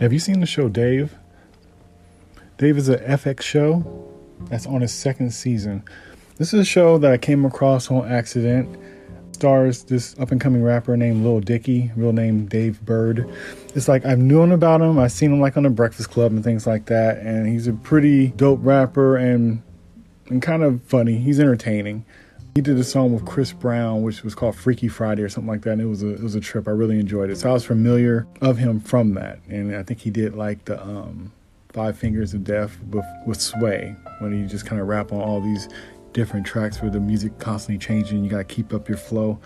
Have 0.00 0.12
you 0.12 0.18
seen 0.18 0.40
the 0.40 0.46
show 0.46 0.68
Dave? 0.68 1.16
Dave 2.58 2.76
is 2.76 2.90
a 2.90 2.98
FX 2.98 3.40
show 3.40 4.12
that's 4.50 4.66
on 4.66 4.82
its 4.82 4.92
second 4.92 5.30
season. 5.30 5.82
This 6.36 6.52
is 6.52 6.60
a 6.60 6.64
show 6.66 6.98
that 6.98 7.12
I 7.12 7.16
came 7.16 7.46
across 7.46 7.90
on 7.90 8.06
accident. 8.06 8.78
Stars 9.32 9.84
this 9.84 10.14
up 10.18 10.32
and 10.32 10.40
coming 10.40 10.62
rapper 10.62 10.98
named 10.98 11.24
Lil 11.24 11.40
Dicky, 11.40 11.92
real 11.96 12.12
name 12.12 12.44
Dave 12.44 12.78
Burd. 12.84 13.26
It's 13.74 13.88
like 13.88 14.04
I've 14.04 14.18
known 14.18 14.52
about 14.52 14.82
him. 14.82 14.98
I've 14.98 15.12
seen 15.12 15.32
him 15.32 15.40
like 15.40 15.56
on 15.56 15.62
the 15.62 15.70
Breakfast 15.70 16.10
Club 16.10 16.30
and 16.30 16.44
things 16.44 16.66
like 16.66 16.86
that. 16.86 17.16
And 17.20 17.48
he's 17.48 17.66
a 17.66 17.72
pretty 17.72 18.28
dope 18.28 18.60
rapper 18.62 19.16
and 19.16 19.62
and 20.28 20.42
kind 20.42 20.62
of 20.62 20.82
funny. 20.82 21.16
He's 21.16 21.40
entertaining. 21.40 22.04
He 22.56 22.62
did 22.62 22.78
a 22.78 22.84
song 22.84 23.12
with 23.12 23.26
Chris 23.26 23.52
Brown, 23.52 24.00
which 24.00 24.24
was 24.24 24.34
called 24.34 24.56
Freaky 24.56 24.88
Friday 24.88 25.20
or 25.20 25.28
something 25.28 25.50
like 25.50 25.60
that. 25.60 25.72
And 25.72 25.82
it 25.82 25.84
was 25.84 26.02
a 26.02 26.14
it 26.14 26.22
was 26.22 26.36
a 26.36 26.40
trip. 26.40 26.66
I 26.66 26.70
really 26.70 26.98
enjoyed 26.98 27.28
it. 27.28 27.36
So 27.36 27.50
I 27.50 27.52
was 27.52 27.66
familiar 27.66 28.26
of 28.40 28.56
him 28.56 28.80
from 28.80 29.12
that. 29.12 29.40
And 29.46 29.76
I 29.76 29.82
think 29.82 30.00
he 30.00 30.08
did 30.08 30.34
like 30.34 30.64
the 30.64 30.82
um, 30.82 31.30
Five 31.74 31.98
Fingers 31.98 32.32
of 32.32 32.44
Death 32.44 32.78
with, 32.88 33.04
with 33.26 33.42
Sway 33.42 33.94
when 34.20 34.32
he 34.32 34.48
just 34.48 34.64
kind 34.64 34.80
of 34.80 34.88
rap 34.88 35.12
on 35.12 35.20
all 35.20 35.42
these 35.42 35.68
different 36.14 36.46
tracks 36.46 36.80
where 36.80 36.90
the 36.90 36.98
music 36.98 37.38
constantly 37.38 37.76
changing. 37.76 38.24
You 38.24 38.30
got 38.30 38.38
to 38.38 38.44
keep 38.44 38.72
up 38.72 38.88
your 38.88 38.96
flow. 38.96 39.38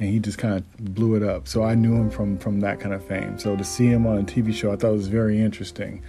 And 0.00 0.08
he 0.08 0.18
just 0.18 0.38
kind 0.38 0.54
of 0.54 0.94
blew 0.94 1.16
it 1.16 1.22
up. 1.22 1.46
So 1.46 1.64
I 1.64 1.74
knew 1.74 1.94
him 1.94 2.08
from 2.08 2.38
from 2.38 2.60
that 2.60 2.80
kind 2.80 2.94
of 2.94 3.06
fame. 3.06 3.38
So 3.38 3.56
to 3.56 3.62
see 3.62 3.88
him 3.88 4.06
on 4.06 4.16
a 4.16 4.22
TV 4.22 4.54
show, 4.54 4.72
I 4.72 4.76
thought 4.76 4.92
was 4.92 5.08
very 5.08 5.38
interesting. 5.38 6.02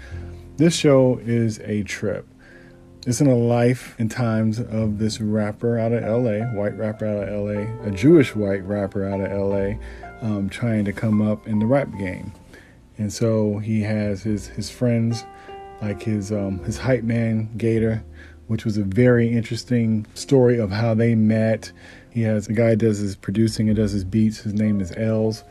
This 0.56 0.74
show 0.74 1.20
is 1.26 1.60
a 1.66 1.84
trip. 1.84 2.26
It's 3.08 3.22
in 3.22 3.28
the 3.28 3.36
life 3.36 3.94
and 4.00 4.10
times 4.10 4.60
of 4.60 4.98
this 4.98 5.22
rapper 5.22 5.78
out 5.78 5.94
of 5.94 6.02
LA, 6.02 6.40
white 6.60 6.76
rapper 6.76 7.06
out 7.06 7.28
of 7.28 7.46
LA, 7.46 7.86
a 7.86 7.92
Jewish 7.92 8.36
white 8.36 8.66
rapper 8.66 9.08
out 9.08 9.22
of 9.22 9.32
LA, 9.32 9.76
um, 10.22 10.50
trying 10.50 10.86
to 10.86 10.92
come 10.92 11.22
up 11.22 11.48
in 11.48 11.60
the 11.60 11.68
rap 11.68 11.88
game. 12.00 12.34
And 12.98 13.14
so 13.14 13.60
he 13.60 13.84
has 13.84 14.24
his 14.24 14.48
his 14.48 14.72
friends, 14.72 15.24
like 15.84 16.02
his 16.02 16.32
um, 16.32 16.64
his 16.64 16.80
hype 16.80 17.04
man 17.04 17.48
GaTa, 17.58 18.02
which 18.48 18.66
was 18.66 18.80
a 18.80 18.84
very 18.84 19.32
interesting 19.32 20.08
story 20.16 20.60
of 20.60 20.72
how 20.72 20.96
they 20.96 21.14
met. 21.14 21.72
He 22.10 22.24
has 22.24 22.48
a 22.48 22.54
guy 22.54 22.74
does 22.74 22.98
his 22.98 23.16
producing 23.16 23.70
and 23.70 23.78
does 23.78 23.92
his 23.92 24.04
beats. 24.04 24.40
His 24.40 24.56
name 24.56 24.82
is 24.82 24.92
Elz, 24.94 25.44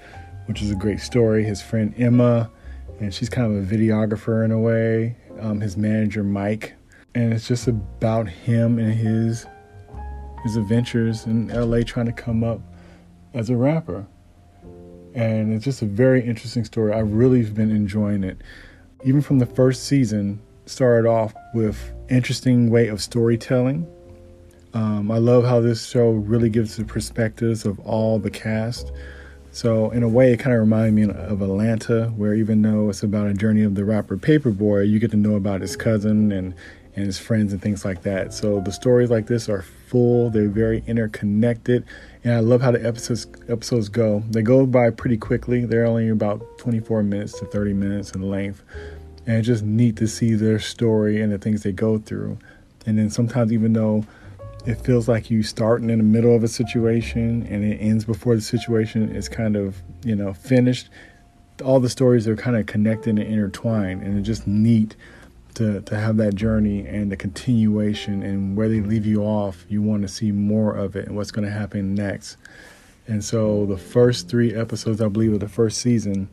which 0.46 0.61
is 0.61 0.72
a 0.72 0.77
great 0.77 0.98
story. 0.98 1.44
His 1.44 1.62
friend 1.62 1.94
Emma, 1.96 2.50
and 2.98 3.14
she's 3.14 3.28
kind 3.28 3.56
of 3.56 3.62
a 3.62 3.77
videographer 3.77 4.44
in 4.44 4.50
a 4.50 4.58
way. 4.58 5.16
Um, 5.39 5.61
his 5.61 5.77
manager 5.77 6.24
Mike, 6.24 6.74
and 7.14 7.32
it's 7.32 7.46
just 7.46 7.68
about 7.68 8.28
him 8.28 8.78
and 8.78 8.92
his 8.92 9.46
his 10.42 10.56
adventures 10.56 11.24
in 11.24 11.48
LA 11.48 11.80
trying 11.82 12.06
to 12.06 12.12
come 12.12 12.44
up 12.44 12.60
as 13.32 13.48
a 13.48 13.56
rapper. 13.56 14.06
And 15.14 15.54
it's 15.54 15.64
just 15.64 15.80
a 15.80 15.86
very 15.86 16.22
interesting 16.22 16.64
story. 16.64 16.92
I've 16.92 17.12
really 17.12 17.42
been 17.44 17.70
enjoying 17.70 18.24
it. 18.24 18.42
Even 19.04 19.22
from 19.22 19.38
the 19.38 19.46
first 19.46 19.84
season, 19.84 20.40
started 20.66 21.08
off 21.08 21.34
with 21.54 21.92
interesting 22.10 22.70
way 22.70 22.88
of 22.88 23.00
storytelling. 23.00 23.86
Um, 24.72 25.10
I 25.10 25.18
love 25.18 25.44
how 25.44 25.60
this 25.60 25.86
show 25.86 26.10
really 26.10 26.50
gives 26.50 26.76
the 26.76 26.84
perspectives 26.84 27.64
of 27.64 27.78
all 27.80 28.18
the 28.18 28.30
cast. 28.30 28.92
So 29.52 29.90
in 29.90 30.02
a 30.02 30.08
way, 30.08 30.32
it 30.32 30.38
kind 30.38 30.54
of 30.54 30.60
reminded 30.60 30.94
me 30.94 31.14
of 31.14 31.40
Atlanta, 31.40 32.06
where 32.16 32.34
even 32.34 32.62
though 32.62 32.90
it's 32.90 33.02
about 33.02 33.28
a 33.28 33.34
journey 33.34 33.62
of 33.62 33.76
the 33.76 33.84
rapper 33.84 34.16
Paper 34.16 34.50
Boi, 34.50 34.80
you 34.80 34.98
get 34.98 35.12
to 35.12 35.16
know 35.16 35.36
about 35.36 35.60
his 35.60 35.76
cousin 35.76 36.32
and 36.32 36.54
and 36.96 37.06
his 37.06 37.18
friends 37.18 37.52
and 37.52 37.60
things 37.60 37.84
like 37.84 38.02
that. 38.02 38.32
So 38.32 38.60
the 38.60 38.72
stories 38.72 39.10
like 39.10 39.26
this 39.26 39.48
are 39.48 39.62
full. 39.62 40.30
They're 40.30 40.48
very 40.48 40.82
interconnected, 40.86 41.84
and 42.22 42.34
I 42.34 42.40
love 42.40 42.60
how 42.60 42.70
the 42.70 42.84
episodes 42.84 43.26
episodes 43.48 43.88
go. 43.88 44.22
They 44.30 44.42
go 44.42 44.66
by 44.66 44.90
pretty 44.90 45.16
quickly. 45.16 45.64
They're 45.64 45.86
only 45.86 46.08
about 46.08 46.58
24 46.58 47.02
minutes 47.02 47.38
to 47.40 47.46
30 47.46 47.72
minutes 47.74 48.12
in 48.12 48.22
length, 48.22 48.62
and 49.26 49.38
it's 49.38 49.46
just 49.46 49.64
neat 49.64 49.96
to 49.96 50.06
see 50.06 50.34
their 50.34 50.58
story 50.58 51.20
and 51.20 51.33
the 51.33 51.38
things 51.38 51.62
they 51.62 51.72
go 51.72 51.98
through. 51.98 52.38
And 52.86 52.98
then 52.98 53.10
sometimes, 53.10 53.52
even 53.52 53.72
though 53.72 54.04
it 54.66 54.77
feels 54.77 55.08
like 55.08 55.30
you 55.30 55.42
starting 55.42 55.90
in 55.90 55.98
the 55.98 56.04
middle 56.04 56.34
of 56.34 56.42
a 56.42 56.48
situation 56.48 57.46
and 57.50 57.64
it 57.64 57.77
ends 57.77 58.04
before 58.04 58.34
the 58.34 58.40
situation 58.40 59.14
is 59.14 59.28
kind 59.28 59.56
of 59.56 59.83
you 60.04 60.14
know 60.14 60.33
finished, 60.33 60.90
all 61.64 61.80
the 61.80 61.90
stories 61.90 62.28
are 62.28 62.36
kind 62.36 62.56
of 62.56 62.66
connected 62.66 63.18
and 63.18 63.28
intertwined, 63.28 64.02
and 64.02 64.18
it's 64.18 64.27
just 64.27 64.46
neat 64.46 64.94
to, 65.54 65.80
to 65.82 65.96
have 65.96 66.16
that 66.18 66.34
journey 66.34 66.86
and 66.86 67.10
the 67.10 67.16
continuation 67.16 68.22
and 68.22 68.56
where 68.56 68.68
they 68.68 68.80
leave 68.80 69.06
you 69.06 69.22
off, 69.22 69.64
you 69.68 69.82
want 69.82 70.02
to 70.02 70.08
see 70.08 70.32
more 70.32 70.74
of 70.74 70.96
it 70.96 71.06
and 71.06 71.16
what's 71.16 71.30
going 71.30 71.46
to 71.46 71.50
happen 71.50 71.94
next. 71.94 72.36
And 73.06 73.22
so 73.22 73.66
the 73.66 73.76
first 73.76 74.28
three 74.28 74.54
episodes, 74.54 75.00
I 75.00 75.08
believe, 75.08 75.32
of 75.34 75.40
the 75.40 75.48
first 75.48 75.78
season, 75.78 76.28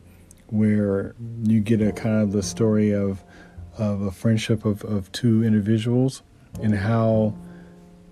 where 0.47 1.15
you 1.43 1.59
get 1.59 1.81
a 1.81 1.91
kind 1.91 2.21
of 2.21 2.31
the 2.31 2.43
story 2.43 2.91
of 2.91 3.23
of 3.77 4.01
a 4.01 4.11
friendship 4.11 4.65
of, 4.65 4.83
of 4.83 5.09
two 5.13 5.43
individuals 5.43 6.23
and 6.61 6.75
how 6.75 7.33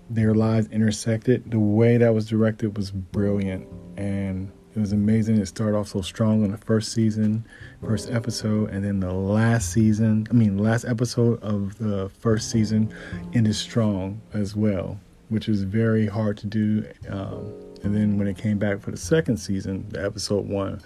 their 0.08 0.34
lives 0.34 0.68
intersected. 0.68 1.50
The 1.50 1.58
way 1.58 1.98
that 1.98 2.14
was 2.14 2.26
directed 2.26 2.76
was 2.76 2.90
brilliant 2.90 3.68
and 3.96 4.50
it 4.74 4.78
was 4.78 4.92
amazing. 4.92 5.36
It 5.38 5.46
started 5.46 5.76
off 5.76 5.88
so 5.88 6.00
strong 6.00 6.44
in 6.44 6.52
the 6.52 6.58
first 6.58 6.92
season, 6.92 7.44
first 7.82 8.10
episode, 8.10 8.70
and 8.70 8.84
then 8.84 9.00
the 9.00 9.12
last 9.12 9.72
season, 9.72 10.28
I 10.30 10.34
mean, 10.34 10.58
last 10.58 10.84
episode 10.84 11.42
of 11.42 11.76
the 11.78 12.08
first 12.20 12.50
season 12.50 12.92
ended 13.34 13.56
strong 13.56 14.20
as 14.32 14.54
well, 14.54 15.00
which 15.28 15.48
was 15.48 15.64
very 15.64 16.06
hard 16.06 16.36
to 16.38 16.46
do. 16.46 16.86
Um, 17.08 17.52
and 17.82 17.96
then 17.96 18.16
when 18.16 18.28
it 18.28 18.38
came 18.38 18.58
back 18.58 18.80
for 18.80 18.92
the 18.92 18.96
second 18.96 19.38
season, 19.38 19.86
the 19.88 20.04
episode 20.04 20.46
one, 20.46 20.80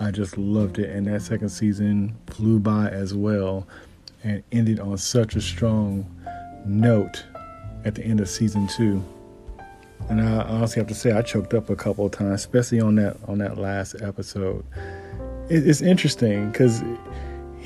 I 0.00 0.10
just 0.10 0.38
loved 0.38 0.78
it. 0.78 0.88
And 0.88 1.06
that 1.06 1.20
second 1.20 1.50
season 1.50 2.16
flew 2.28 2.58
by 2.58 2.88
as 2.88 3.12
well 3.12 3.66
and 4.24 4.42
ended 4.50 4.80
on 4.80 4.96
such 4.96 5.36
a 5.36 5.40
strong 5.40 6.06
note 6.64 7.24
at 7.84 7.94
the 7.94 8.02
end 8.02 8.20
of 8.20 8.28
season 8.28 8.66
two. 8.66 9.02
And 10.08 10.20
I 10.20 10.42
honestly 10.42 10.80
have 10.80 10.88
to 10.88 10.94
say 10.94 11.12
I 11.12 11.22
choked 11.22 11.54
up 11.54 11.68
a 11.70 11.76
couple 11.76 12.06
of 12.06 12.12
times, 12.12 12.40
especially 12.40 12.80
on 12.80 12.94
that 12.96 13.16
on 13.26 13.38
that 13.38 13.58
last 13.58 13.96
episode. 14.00 14.64
it's 15.48 15.80
interesting 15.80 16.50
because 16.50 16.82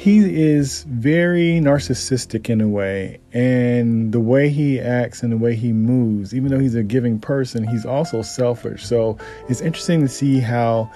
he 0.01 0.43
is 0.43 0.85
very 0.85 1.61
narcissistic 1.61 2.49
in 2.49 2.63
a 2.63 2.69
way, 2.69 3.21
and 3.35 4.13
the 4.13 4.21
way 4.21 4.49
he 4.49 4.81
acts 4.81 5.23
and 5.23 5.31
the 5.31 5.37
way 5.37 5.55
he 5.55 5.75
moves, 5.75 6.35
even 6.35 6.51
though 6.51 6.59
he's 6.59 6.75
a 6.75 6.83
giving 6.83 7.19
person, 7.19 7.69
he's 7.69 7.85
also 7.85 8.23
selfish. 8.23 8.87
So 8.87 9.19
it's 9.51 9.61
interesting 9.61 10.01
to 10.01 10.09
see 10.09 10.41
how 10.41 10.91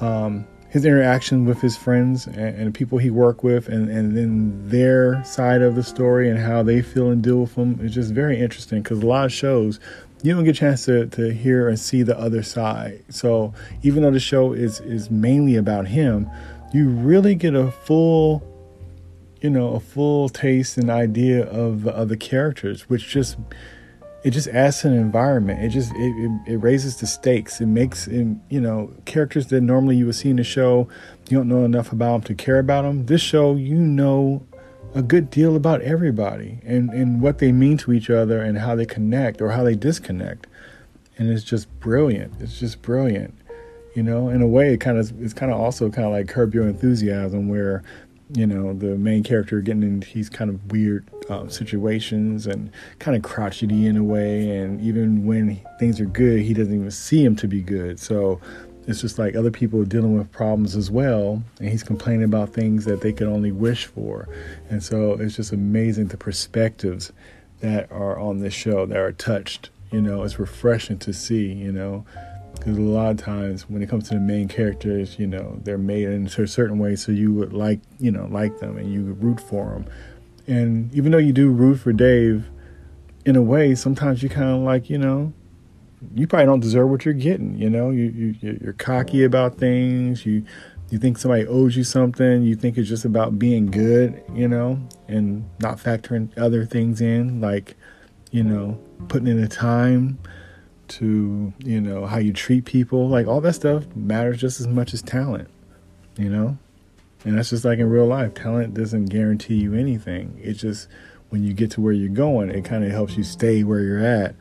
um, 0.00 0.46
his 0.68 0.84
interaction 0.84 1.46
with 1.46 1.60
his 1.60 1.76
friends 1.76 2.28
and, 2.28 2.38
and 2.38 2.74
people 2.74 2.98
he 2.98 3.10
work 3.10 3.42
with, 3.42 3.68
and, 3.68 3.90
and 3.90 4.16
then 4.16 4.68
their 4.68 5.24
side 5.24 5.60
of 5.60 5.74
the 5.74 5.82
story 5.82 6.30
and 6.30 6.38
how 6.38 6.62
they 6.62 6.80
feel 6.80 7.10
and 7.10 7.20
deal 7.22 7.40
with 7.40 7.54
him 7.56 7.80
is 7.82 7.92
just 7.92 8.12
very 8.12 8.38
interesting 8.38 8.82
because 8.82 9.02
a 9.02 9.06
lot 9.06 9.24
of 9.24 9.32
shows 9.32 9.80
you 10.22 10.34
don't 10.34 10.44
get 10.44 10.56
a 10.56 10.58
chance 10.58 10.84
to, 10.86 11.06
to 11.06 11.32
hear 11.32 11.68
and 11.68 11.78
see 11.78 12.02
the 12.02 12.18
other 12.18 12.42
side. 12.42 13.04
So 13.08 13.54
even 13.82 14.02
though 14.02 14.10
the 14.10 14.20
show 14.20 14.52
is 14.52 14.80
is 14.80 15.10
mainly 15.10 15.56
about 15.56 15.86
him, 15.86 16.28
you 16.72 16.88
really 16.88 17.34
get 17.34 17.54
a 17.54 17.70
full, 17.70 18.42
you 19.40 19.50
know, 19.50 19.74
a 19.74 19.80
full 19.80 20.28
taste 20.28 20.76
and 20.76 20.90
idea 20.90 21.46
of 21.46 21.82
the 21.82 21.96
other 21.96 22.16
characters, 22.16 22.88
which 22.88 23.08
just 23.08 23.36
it 24.24 24.32
just 24.32 24.48
adds 24.48 24.80
to 24.80 24.88
an 24.88 24.94
environment. 24.94 25.62
It 25.62 25.68
just 25.68 25.92
it, 25.94 25.98
it, 25.98 26.52
it 26.54 26.56
raises 26.56 26.96
the 26.96 27.06
stakes. 27.06 27.60
It 27.60 27.66
makes 27.66 28.08
it, 28.08 28.26
you 28.48 28.60
know 28.60 28.92
characters 29.04 29.46
that 29.48 29.60
normally 29.60 29.96
you 29.96 30.06
would 30.06 30.16
see 30.16 30.30
in 30.30 30.36
the 30.36 30.44
show, 30.44 30.88
you 31.28 31.38
don't 31.38 31.48
know 31.48 31.64
enough 31.64 31.92
about 31.92 32.12
them 32.12 32.22
to 32.22 32.34
care 32.34 32.58
about 32.58 32.82
them. 32.82 33.06
This 33.06 33.20
show, 33.20 33.54
you 33.54 33.76
know 33.78 34.44
a 34.94 35.02
good 35.02 35.30
deal 35.30 35.56
about 35.56 35.82
everybody 35.82 36.58
and, 36.64 36.90
and 36.90 37.20
what 37.20 37.38
they 37.38 37.52
mean 37.52 37.76
to 37.78 37.92
each 37.92 38.10
other 38.10 38.40
and 38.40 38.58
how 38.58 38.74
they 38.74 38.86
connect 38.86 39.40
or 39.40 39.50
how 39.50 39.62
they 39.62 39.74
disconnect. 39.74 40.46
And 41.16 41.30
it's 41.30 41.44
just 41.44 41.68
brilliant. 41.80 42.34
It's 42.40 42.58
just 42.58 42.80
brilliant. 42.82 43.34
You 43.94 44.02
know, 44.02 44.28
in 44.28 44.42
a 44.42 44.46
way, 44.46 44.74
it 44.74 44.78
kind 44.78 44.98
of 44.98 45.20
it's 45.20 45.34
kind 45.34 45.50
of 45.50 45.58
also 45.58 45.90
kind 45.90 46.06
of 46.06 46.12
like 46.12 46.28
Curb 46.28 46.54
Your 46.54 46.68
Enthusiasm, 46.68 47.48
where 47.48 47.82
you 48.32 48.46
know 48.46 48.72
the 48.72 48.96
main 48.96 49.24
character 49.24 49.60
getting 49.60 49.82
in 49.82 50.00
these 50.14 50.28
kind 50.28 50.50
of 50.50 50.70
weird 50.70 51.08
um, 51.28 51.50
situations 51.50 52.46
and 52.46 52.70
kind 53.00 53.16
of 53.16 53.24
crotchety 53.24 53.86
in 53.86 53.96
a 53.96 54.04
way, 54.04 54.56
and 54.56 54.80
even 54.80 55.26
when 55.26 55.60
things 55.80 56.00
are 56.00 56.06
good, 56.06 56.42
he 56.42 56.54
doesn't 56.54 56.74
even 56.74 56.90
see 56.92 57.24
them 57.24 57.34
to 57.36 57.48
be 57.48 57.60
good. 57.60 57.98
So 57.98 58.40
it's 58.88 59.00
just 59.00 59.18
like 59.18 59.36
other 59.36 59.50
people 59.50 59.80
are 59.80 59.84
dealing 59.84 60.18
with 60.18 60.32
problems 60.32 60.74
as 60.74 60.90
well 60.90 61.42
and 61.60 61.68
he's 61.68 61.84
complaining 61.84 62.24
about 62.24 62.52
things 62.52 62.84
that 62.86 63.02
they 63.02 63.12
can 63.12 63.28
only 63.28 63.52
wish 63.52 63.86
for. 63.86 64.28
And 64.68 64.82
so 64.82 65.12
it's 65.12 65.36
just 65.36 65.52
amazing 65.52 66.08
the 66.08 66.16
perspectives 66.16 67.12
that 67.60 67.90
are 67.92 68.18
on 68.18 68.38
this 68.38 68.54
show 68.54 68.86
that 68.86 68.96
are 68.96 69.12
touched 69.12 69.70
you 69.90 70.00
know 70.00 70.22
it's 70.22 70.38
refreshing 70.38 70.98
to 70.98 71.12
see 71.12 71.52
you 71.52 71.72
know 71.72 72.04
because 72.54 72.76
a 72.76 72.80
lot 72.80 73.10
of 73.10 73.16
times 73.18 73.68
when 73.68 73.82
it 73.82 73.88
comes 73.88 74.08
to 74.08 74.14
the 74.14 74.20
main 74.20 74.48
characters 74.48 75.18
you 75.18 75.26
know 75.26 75.58
they're 75.64 75.78
made 75.78 76.04
in 76.04 76.26
a 76.26 76.46
certain 76.46 76.78
way 76.78 76.96
so 76.96 77.12
you 77.12 77.32
would 77.32 77.52
like 77.52 77.80
you 77.98 78.10
know 78.10 78.26
like 78.30 78.58
them 78.58 78.76
and 78.76 78.92
you 78.92 79.04
would 79.04 79.22
root 79.22 79.40
for 79.40 79.70
them 79.70 79.86
and 80.46 80.92
even 80.94 81.12
though 81.12 81.18
you 81.18 81.32
do 81.32 81.50
root 81.50 81.76
for 81.76 81.92
dave 81.92 82.48
in 83.24 83.36
a 83.36 83.42
way 83.42 83.74
sometimes 83.74 84.22
you 84.22 84.28
kind 84.28 84.50
of 84.50 84.60
like 84.60 84.90
you 84.90 84.98
know 84.98 85.32
you 86.14 86.26
probably 86.26 86.46
don't 86.46 86.60
deserve 86.60 86.88
what 86.88 87.04
you're 87.04 87.14
getting. 87.14 87.56
You 87.56 87.70
know, 87.70 87.90
you, 87.90 88.04
you 88.40 88.58
you're 88.60 88.72
cocky 88.72 89.24
about 89.24 89.58
things. 89.58 90.24
You 90.24 90.44
you 90.90 90.98
think 90.98 91.18
somebody 91.18 91.46
owes 91.46 91.76
you 91.76 91.84
something, 91.84 92.42
you 92.42 92.56
think 92.56 92.78
it's 92.78 92.88
just 92.88 93.04
about 93.04 93.38
being 93.38 93.66
good, 93.66 94.22
you 94.32 94.48
know, 94.48 94.80
and 95.06 95.48
not 95.60 95.76
factoring 95.78 96.36
other 96.38 96.64
things 96.64 97.00
in, 97.00 97.40
like, 97.40 97.76
you 98.30 98.42
know, 98.42 98.80
putting 99.08 99.28
in 99.28 99.40
the 99.40 99.48
time 99.48 100.18
to, 100.88 101.52
you 101.58 101.80
know, 101.80 102.06
how 102.06 102.16
you 102.16 102.32
treat 102.32 102.64
people. 102.64 103.08
Like, 103.08 103.26
all 103.26 103.42
that 103.42 103.52
stuff 103.52 103.84
matters 103.94 104.40
just 104.40 104.60
as 104.60 104.66
much 104.66 104.94
as 104.94 105.02
talent, 105.02 105.48
you 106.16 106.30
know? 106.30 106.56
And 107.24 107.36
that's 107.36 107.50
just 107.50 107.64
like 107.64 107.78
in 107.78 107.90
real 107.90 108.06
life. 108.06 108.32
Talent 108.32 108.72
doesn't 108.72 109.06
guarantee 109.06 109.56
you 109.56 109.74
anything. 109.74 110.40
It's 110.42 110.60
just 110.60 110.88
when 111.28 111.44
you 111.44 111.52
get 111.52 111.70
to 111.72 111.82
where 111.82 111.92
you're 111.92 112.08
going, 112.08 112.48
it 112.48 112.64
kind 112.64 112.84
of 112.84 112.90
helps 112.92 113.16
you 113.16 113.24
stay 113.24 113.62
where 113.62 113.80
you're 113.80 114.04
at 114.04 114.34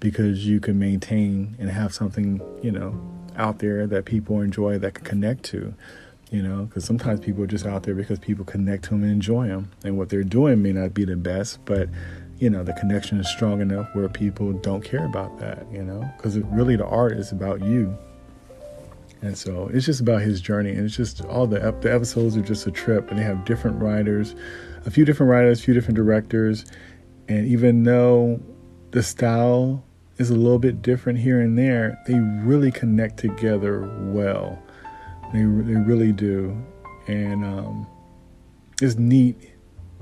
because 0.00 0.46
you 0.46 0.58
can 0.58 0.78
maintain 0.78 1.56
and 1.58 1.70
have 1.70 1.94
something, 1.94 2.40
you 2.62 2.72
know, 2.72 2.98
out 3.36 3.58
there 3.58 3.86
that 3.86 4.06
people 4.06 4.40
enjoy 4.40 4.78
that 4.78 4.94
can 4.94 5.04
connect 5.04 5.44
to. 5.44 5.74
You 6.32 6.42
know, 6.44 6.66
because 6.66 6.84
sometimes 6.84 7.18
people 7.18 7.42
are 7.42 7.48
just 7.48 7.66
out 7.66 7.82
there 7.82 7.94
because 7.96 8.20
people 8.20 8.44
connect 8.44 8.84
to 8.84 8.90
them 8.90 9.02
and 9.02 9.10
enjoy 9.10 9.48
them. 9.48 9.72
And 9.82 9.98
what 9.98 10.10
they're 10.10 10.22
doing 10.22 10.62
may 10.62 10.72
not 10.72 10.94
be 10.94 11.04
the 11.04 11.16
best, 11.16 11.58
but, 11.64 11.88
you 12.38 12.48
know, 12.48 12.62
the 12.62 12.72
connection 12.74 13.18
is 13.18 13.28
strong 13.28 13.60
enough 13.60 13.88
where 13.94 14.08
people 14.08 14.52
don't 14.52 14.84
care 14.84 15.04
about 15.04 15.40
that, 15.40 15.66
you 15.72 15.82
know, 15.82 16.08
because 16.16 16.38
really 16.38 16.76
the 16.76 16.86
art 16.86 17.14
is 17.14 17.32
about 17.32 17.62
you. 17.64 17.98
And 19.22 19.36
so 19.36 19.70
it's 19.74 19.84
just 19.84 20.00
about 20.00 20.22
his 20.22 20.40
journey. 20.40 20.70
And 20.70 20.86
it's 20.86 20.96
just 20.96 21.24
all 21.24 21.48
the, 21.48 21.58
the 21.80 21.92
episodes 21.92 22.36
are 22.36 22.42
just 22.42 22.64
a 22.64 22.70
trip. 22.70 23.10
And 23.10 23.18
they 23.18 23.24
have 23.24 23.44
different 23.44 23.82
writers, 23.82 24.36
a 24.86 24.90
few 24.90 25.04
different 25.04 25.30
writers, 25.30 25.58
a 25.58 25.62
few 25.64 25.74
different 25.74 25.96
directors. 25.96 26.64
And 27.28 27.44
even 27.48 27.82
though 27.82 28.40
the 28.92 29.02
style 29.02 29.84
is 30.20 30.28
a 30.28 30.34
little 30.34 30.58
bit 30.58 30.82
different 30.82 31.18
here 31.18 31.40
and 31.40 31.56
there, 31.56 31.98
they 32.06 32.14
really 32.14 32.70
connect 32.70 33.16
together 33.16 33.90
well. 34.12 34.62
They, 35.32 35.38
they 35.38 35.80
really 35.80 36.12
do. 36.12 36.62
And 37.08 37.42
um, 37.42 37.86
it's 38.82 38.96
neat 38.96 39.54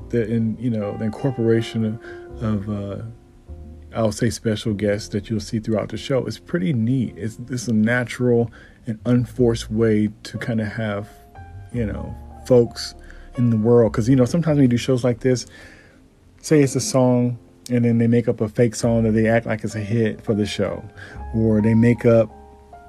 that 0.09 0.29
in, 0.29 0.57
you 0.59 0.71
know, 0.71 0.99
the 0.99 1.05
incorporation 1.05 2.01
of, 2.41 2.69
uh, 2.69 3.03
I'll 3.95 4.11
say 4.11 4.29
special 4.29 4.75
guests 4.75 5.09
that 5.11 5.31
you'll 5.31 5.39
see 5.39 5.61
throughout 5.61 5.91
the 5.91 5.97
show 5.97 6.27
is 6.27 6.41
pretty 6.41 6.73
neat. 6.73 7.15
It's, 7.17 7.39
it's 7.49 7.69
a 7.69 7.73
natural 7.73 8.51
and 8.87 8.99
unforced 9.07 9.71
way 9.71 10.09
to 10.25 10.39
kind 10.39 10.61
of 10.61 10.67
have, 10.67 11.09
you 11.73 11.87
know, 11.87 12.13
folks 12.45 12.97
in 13.37 13.51
the 13.51 13.57
world. 13.57 13.93
Because, 13.93 14.09
you 14.09 14.17
know, 14.17 14.25
sometimes 14.25 14.57
when 14.57 14.63
you 14.63 14.69
do 14.69 14.79
shows 14.79 15.05
like 15.05 15.21
this, 15.21 15.47
say 16.41 16.61
it's 16.61 16.75
a 16.75 16.81
song 16.81 17.39
and 17.71 17.85
then 17.85 17.99
they 17.99 18.07
make 18.07 18.29
up 18.29 18.41
a 18.41 18.49
fake 18.49 18.75
song 18.75 19.05
that 19.05 19.13
they 19.13 19.29
act 19.29 19.47
like 19.47 19.65
it's 19.65 19.75
a 19.75 19.81
hit 19.81 20.21
for 20.23 20.35
the 20.35 20.47
show, 20.47 20.83
or 21.35 21.61
they 21.61 21.75
make 21.75 22.05
up, 22.05 22.31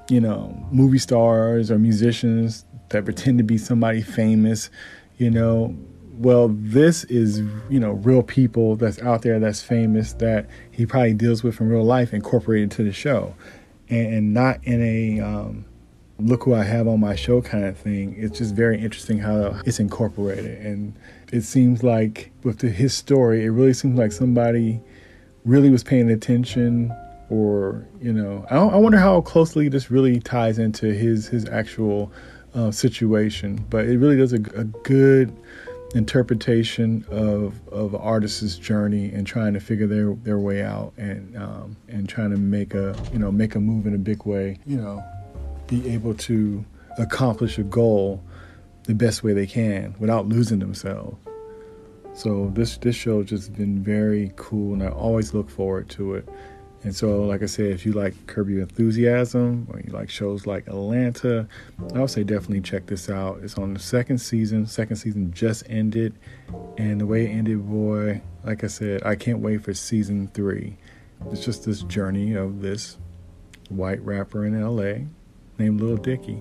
you 0.08 0.20
know, 0.20 0.56
movie 0.70 0.98
stars 0.98 1.70
or 1.70 1.78
musicians 1.78 2.64
that 2.90 3.04
pretend 3.04 3.38
to 3.38 3.44
be 3.44 3.58
somebody 3.58 4.02
famous, 4.02 4.70
you 5.18 5.30
know. 5.30 5.76
Well, 6.18 6.48
this 6.52 7.04
is, 7.04 7.38
you 7.70 7.80
know, 7.80 7.92
real 7.92 8.22
people 8.22 8.76
that's 8.76 9.00
out 9.00 9.22
there 9.22 9.38
that's 9.38 9.62
famous 9.62 10.12
that 10.14 10.50
he 10.70 10.84
probably 10.84 11.14
deals 11.14 11.42
with 11.42 11.60
in 11.62 11.68
real 11.70 11.84
life 11.84 12.12
incorporated 12.12 12.70
to 12.72 12.84
the 12.84 12.92
show, 12.92 13.34
and, 13.88 14.34
not 14.34 14.62
in 14.64 14.82
a 14.82 15.20
um, 15.20 15.64
look 16.20 16.44
who 16.44 16.54
I 16.54 16.64
have 16.64 16.86
on 16.88 17.00
my 17.00 17.14
show 17.14 17.40
kind 17.40 17.64
of 17.64 17.76
thing. 17.76 18.14
It's 18.18 18.38
just 18.38 18.54
very 18.54 18.80
interesting 18.80 19.18
how 19.18 19.60
it's 19.64 19.80
incorporated. 19.80 20.58
And 20.64 20.94
it 21.32 21.42
seems 21.42 21.82
like 21.82 22.30
with 22.42 22.58
the, 22.58 22.68
his 22.68 22.94
story, 22.94 23.44
it 23.44 23.50
really 23.50 23.74
seems 23.74 23.98
like 23.98 24.12
somebody 24.12 24.80
really 25.44 25.70
was 25.70 25.82
paying 25.82 26.10
attention 26.10 26.94
or, 27.28 27.86
you 28.00 28.12
know, 28.12 28.44
I, 28.50 28.56
I 28.56 28.76
wonder 28.76 28.98
how 28.98 29.20
closely 29.20 29.68
this 29.68 29.90
really 29.90 30.20
ties 30.20 30.58
into 30.58 30.92
his, 30.92 31.28
his 31.28 31.48
actual 31.48 32.12
uh, 32.54 32.70
situation. 32.70 33.64
But 33.70 33.86
it 33.86 33.98
really 33.98 34.16
does 34.16 34.32
a, 34.32 34.40
a 34.56 34.64
good 34.64 35.36
interpretation 35.94 37.04
of 37.10 37.54
of 37.68 37.94
an 37.94 38.00
artist's 38.00 38.56
journey 38.56 39.10
and 39.12 39.26
trying 39.26 39.52
to 39.52 39.60
figure 39.60 39.86
their 39.86 40.14
their 40.14 40.38
way 40.38 40.62
out 40.62 40.92
and 40.96 41.36
um, 41.36 41.76
and 41.88 42.08
trying 42.08 42.30
to 42.30 42.36
make 42.36 42.74
a 42.74 42.96
you 43.12 43.18
know 43.18 43.32
make 43.32 43.54
a 43.56 43.60
move 43.60 43.86
in 43.86 43.94
a 43.94 43.98
big 43.98 44.24
way 44.24 44.56
you 44.66 44.76
know 44.76 45.02
be 45.70 45.88
able 45.88 46.14
to 46.14 46.64
accomplish 46.98 47.56
a 47.58 47.62
goal 47.62 48.22
the 48.84 48.94
best 48.94 49.22
way 49.22 49.32
they 49.32 49.46
can 49.46 49.94
without 49.98 50.28
losing 50.28 50.58
themselves. 50.58 51.16
So 52.12 52.50
this 52.54 52.76
this 52.78 52.96
show 52.96 53.22
just 53.22 53.54
been 53.54 53.82
very 53.82 54.32
cool, 54.34 54.74
and 54.74 54.82
I 54.82 54.88
always 54.88 55.32
look 55.32 55.48
forward 55.48 55.88
to 55.90 56.14
it. 56.14 56.28
And 56.82 56.96
so, 56.96 57.22
like 57.22 57.42
I 57.42 57.46
said, 57.46 57.66
if 57.66 57.86
you 57.86 57.92
like 57.92 58.14
Curb 58.26 58.48
Your 58.48 58.62
Enthusiasm 58.62 59.68
or 59.70 59.80
you 59.80 59.92
like 59.92 60.10
shows 60.10 60.46
like 60.46 60.66
Atlanta, 60.66 61.46
I 61.94 62.00
would 62.00 62.10
say 62.10 62.24
definitely 62.24 62.62
check 62.62 62.86
this 62.86 63.08
out. 63.08 63.40
It's 63.42 63.56
on 63.58 63.74
the 63.74 63.80
second 63.80 64.18
season. 64.18 64.66
Second 64.66 64.96
season 64.96 65.32
just 65.32 65.62
ended, 65.68 66.14
and 66.78 67.00
the 67.00 67.06
way 67.06 67.26
it 67.26 67.30
ended, 67.30 67.68
boy, 67.68 68.22
like 68.44 68.64
I 68.64 68.68
said, 68.68 69.02
I 69.04 69.14
can't 69.14 69.38
wait 69.38 69.62
for 69.62 69.72
season 69.74 70.28
three. 70.34 70.78
It's 71.30 71.44
just 71.44 71.64
this 71.64 71.82
journey 71.82 72.34
of 72.34 72.60
this 72.60 72.96
white 73.68 74.04
rapper 74.04 74.46
in 74.46 74.60
LA 74.60 75.06
named 75.60 75.80
Little 75.80 75.96
Dicky. 75.96 76.40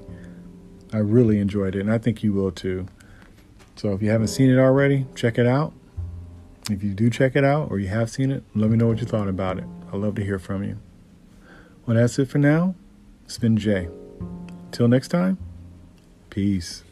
I 0.92 0.98
really 0.98 1.38
enjoyed 1.40 1.76
it, 1.76 1.82
and 1.82 1.92
I 1.92 2.00
think 2.00 2.24
you 2.24 2.34
will 2.34 2.52
too. 2.52 2.88
So 3.76 3.94
if 3.94 4.02
you 4.02 4.10
haven't 4.10 4.30
seen 4.30 4.50
it 4.50 4.58
already, 4.58 5.06
check 5.14 5.38
it 5.38 5.46
out. 5.46 5.74
If 6.70 6.84
you 6.84 6.94
do 6.94 7.10
check 7.10 7.36
it 7.36 7.44
out 7.44 7.70
or 7.72 7.80
you 7.80 7.88
have 7.88 8.10
seen 8.10 8.32
it, 8.32 8.44
let 8.56 8.70
me 8.70 8.78
know 8.78 8.88
what 8.88 9.00
you 9.00 9.06
thought 9.06 9.28
about 9.28 9.58
it. 9.58 9.66
I'd 9.92 10.00
love 10.00 10.16
to 10.16 10.24
hear 10.24 10.40
from 10.40 10.64
you. 10.64 10.80
Well, 11.86 11.96
that's 11.98 12.18
it 12.20 12.30
for 12.30 12.38
now. 12.38 12.76
It's 13.26 13.38
been 13.38 13.58
Jay. 13.58 13.90
Till 14.72 14.88
next 14.88 15.10
time, 15.10 15.38
peace. 16.30 16.84